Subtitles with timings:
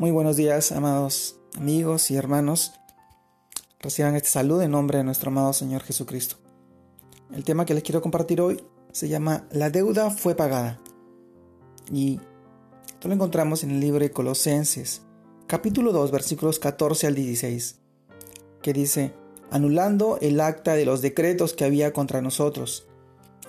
[0.00, 2.72] Muy buenos días, amados amigos y hermanos.
[3.80, 6.36] Reciban este saludo en nombre de nuestro amado Señor Jesucristo.
[7.34, 10.80] El tema que les quiero compartir hoy se llama La deuda fue pagada.
[11.92, 12.18] Y
[12.86, 15.02] esto lo encontramos en el libro de Colosenses,
[15.46, 17.80] capítulo 2, versículos 14 al 16,
[18.62, 19.12] que dice,
[19.50, 22.86] anulando el acta de los decretos que había contra nosotros,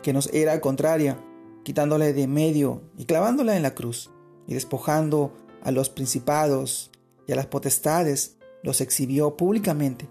[0.04, 1.18] que nos era contraria,
[1.63, 4.11] quitándole de medio y clavándola en la cruz,
[4.47, 5.31] y despojando
[5.62, 6.91] a los principados
[7.27, 10.09] y a las potestades, los exhibió públicamente,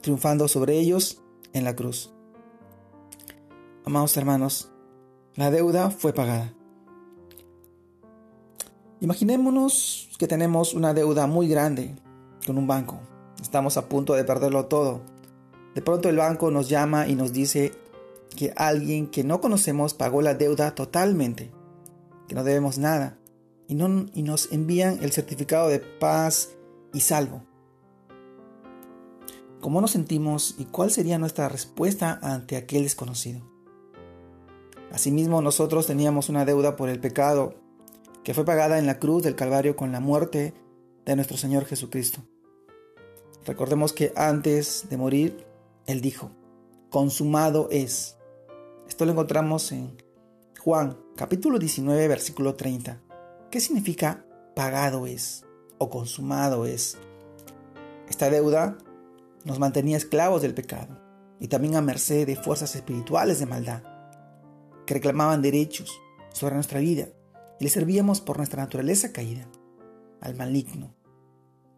[0.00, 1.22] triunfando sobre ellos
[1.52, 2.12] en la cruz.
[3.84, 4.70] Amados hermanos,
[5.34, 6.54] la deuda fue pagada.
[9.00, 11.96] Imaginémonos que tenemos una deuda muy grande
[12.46, 13.00] con un banco.
[13.40, 15.00] Estamos a punto de perderlo todo.
[15.74, 17.72] De pronto el banco nos llama y nos dice
[18.36, 21.50] que alguien que no conocemos pagó la deuda totalmente,
[22.28, 23.18] que no debemos nada,
[23.72, 26.50] y, no, y nos envían el certificado de paz
[26.92, 27.42] y salvo.
[29.62, 33.40] ¿Cómo nos sentimos y cuál sería nuestra respuesta ante aquel desconocido?
[34.90, 37.54] Asimismo, nosotros teníamos una deuda por el pecado
[38.22, 40.52] que fue pagada en la cruz del Calvario con la muerte
[41.06, 42.20] de nuestro Señor Jesucristo.
[43.46, 45.46] Recordemos que antes de morir,
[45.86, 46.30] Él dijo,
[46.90, 48.18] consumado es.
[48.86, 49.96] Esto lo encontramos en
[50.58, 53.00] Juan capítulo 19 versículo 30.
[53.52, 54.24] ¿Qué significa
[54.56, 55.44] pagado es
[55.76, 56.96] o consumado es?
[58.08, 58.78] Esta deuda
[59.44, 60.98] nos mantenía esclavos del pecado
[61.38, 63.82] y también a merced de fuerzas espirituales de maldad
[64.86, 66.00] que reclamaban derechos
[66.32, 67.10] sobre nuestra vida
[67.60, 69.46] y le servíamos por nuestra naturaleza caída
[70.22, 70.94] al maligno.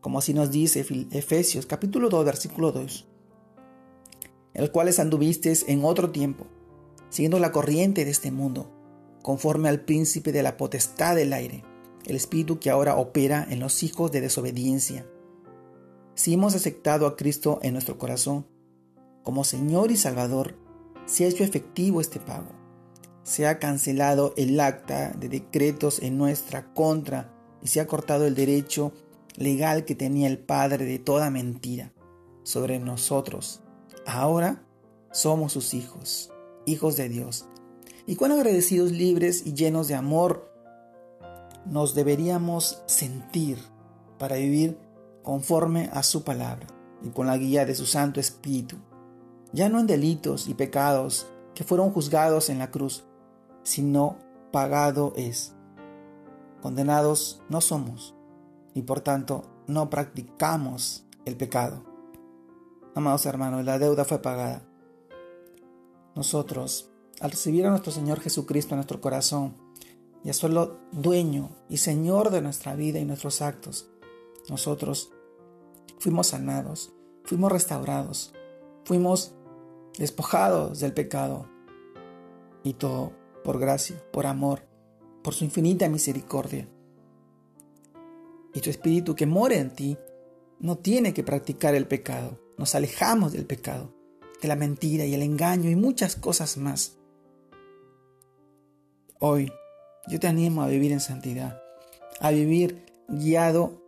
[0.01, 3.09] Como así nos dice Efesios capítulo 2 versículo 2,
[4.55, 6.47] en los cuales anduvisteis en otro tiempo
[7.09, 8.71] siguiendo la corriente de este mundo,
[9.25, 11.65] conforme al príncipe de la potestad del aire,
[12.05, 15.07] el espíritu que ahora opera en los hijos de desobediencia.
[16.15, 18.47] Si hemos aceptado a Cristo en nuestro corazón
[19.23, 20.59] como Señor y Salvador,
[21.07, 22.51] se ha hecho efectivo este pago.
[23.23, 28.35] Se ha cancelado el acta de decretos en nuestra contra y se ha cortado el
[28.35, 28.93] derecho
[29.37, 31.95] legal que tenía el Padre de toda mentira
[32.43, 33.63] sobre nosotros.
[34.05, 34.67] Ahora
[35.13, 36.31] somos sus hijos
[36.67, 37.47] hijos de Dios.
[38.07, 40.53] Y cuán agradecidos, libres y llenos de amor
[41.65, 43.59] nos deberíamos sentir
[44.19, 44.79] para vivir
[45.23, 46.67] conforme a su palabra
[47.03, 48.77] y con la guía de su Santo Espíritu,
[49.53, 53.05] ya no en delitos y pecados que fueron juzgados en la cruz,
[53.63, 54.19] sino
[54.53, 55.55] pagado es.
[56.61, 58.15] Condenados no somos
[58.75, 61.83] y por tanto no practicamos el pecado.
[62.95, 64.63] Amados hermanos, la deuda fue pagada
[66.15, 66.91] nosotros,
[67.21, 69.57] al recibir a nuestro Señor Jesucristo en nuestro corazón
[70.25, 73.89] y solo dueño y Señor de nuestra vida y nuestros actos,
[74.49, 75.11] nosotros
[75.99, 76.93] fuimos sanados,
[77.25, 78.33] fuimos restaurados,
[78.85, 79.35] fuimos
[79.99, 81.49] despojados del pecado
[82.63, 84.63] y todo por gracia, por amor,
[85.23, 86.69] por su infinita misericordia.
[88.55, 89.99] Y tu espíritu que mora en ti
[90.61, 92.39] no tiene que practicar el pecado.
[92.57, 93.93] Nos alejamos del pecado
[94.47, 96.97] la mentira y el engaño y muchas cosas más.
[99.21, 99.53] Hoy
[100.09, 101.63] yo te animo a vivir en santidad,
[102.21, 103.81] a vivir guiado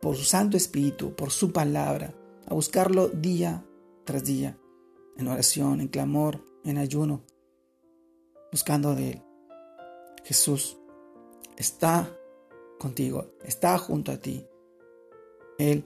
[0.00, 2.14] por su Santo Espíritu, por su palabra,
[2.46, 3.64] a buscarlo día
[4.04, 4.58] tras día,
[5.16, 7.22] en oración, en clamor, en ayuno,
[8.50, 9.22] buscando de Él.
[10.24, 10.78] Jesús
[11.58, 12.10] está
[12.78, 14.46] contigo, está junto a ti.
[15.58, 15.84] Él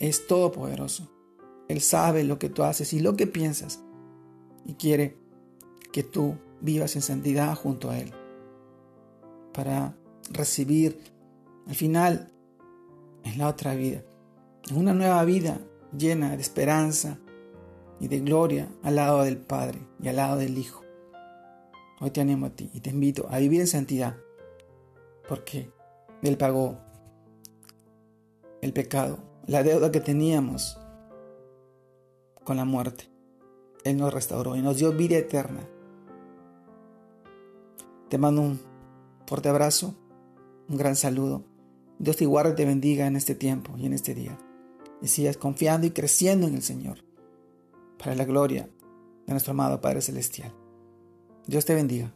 [0.00, 1.08] es todopoderoso.
[1.68, 3.80] Él sabe lo que tú haces y lo que piensas
[4.64, 5.16] y quiere
[5.92, 8.12] que tú vivas en santidad junto a Él
[9.52, 9.96] para
[10.30, 11.00] recibir
[11.66, 12.32] al final
[13.24, 14.02] en la otra vida,
[14.74, 15.60] una nueva vida
[15.96, 17.18] llena de esperanza
[18.00, 20.82] y de gloria al lado del Padre y al lado del Hijo.
[22.00, 24.16] Hoy te animo a ti y te invito a vivir en santidad
[25.28, 25.70] porque
[26.22, 26.78] Él pagó
[28.62, 30.78] el pecado, la deuda que teníamos
[32.44, 33.04] con la muerte.
[33.84, 35.68] Él nos restauró y nos dio vida eterna.
[38.08, 38.60] Te mando un
[39.26, 39.94] fuerte abrazo,
[40.68, 41.44] un gran saludo.
[41.98, 44.38] Dios te guarde y te bendiga en este tiempo y en este día.
[45.02, 47.04] Y sigas confiando y creciendo en el Señor
[47.98, 48.68] para la gloria
[49.26, 50.52] de nuestro amado Padre Celestial.
[51.46, 52.14] Dios te bendiga.